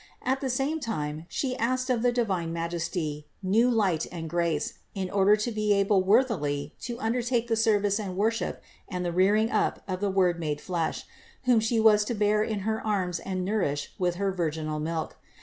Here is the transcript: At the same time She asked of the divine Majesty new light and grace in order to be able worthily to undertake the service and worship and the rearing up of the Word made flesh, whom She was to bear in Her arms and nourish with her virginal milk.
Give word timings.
At 0.23 0.41
the 0.41 0.49
same 0.49 0.79
time 0.79 1.27
She 1.29 1.55
asked 1.57 1.91
of 1.91 2.01
the 2.01 2.11
divine 2.11 2.51
Majesty 2.51 3.27
new 3.43 3.69
light 3.69 4.07
and 4.11 4.27
grace 4.27 4.79
in 4.95 5.11
order 5.11 5.35
to 5.35 5.51
be 5.51 5.73
able 5.73 6.01
worthily 6.01 6.73
to 6.81 6.99
undertake 6.99 7.47
the 7.47 7.55
service 7.55 7.99
and 7.99 8.17
worship 8.17 8.63
and 8.89 9.05
the 9.05 9.11
rearing 9.13 9.51
up 9.51 9.83
of 9.87 9.99
the 10.01 10.09
Word 10.09 10.39
made 10.39 10.59
flesh, 10.59 11.05
whom 11.43 11.59
She 11.59 11.79
was 11.79 12.03
to 12.05 12.15
bear 12.15 12.41
in 12.41 12.61
Her 12.61 12.81
arms 12.83 13.19
and 13.19 13.45
nourish 13.45 13.93
with 13.99 14.15
her 14.15 14.31
virginal 14.31 14.79
milk. 14.79 15.17